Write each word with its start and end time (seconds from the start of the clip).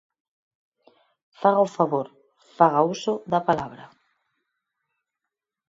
Faga 1.39 1.65
o 1.67 1.73
favor, 1.77 2.07
faga 2.57 2.87
uso 2.93 3.13
da 3.31 3.39
palabra. 3.47 3.83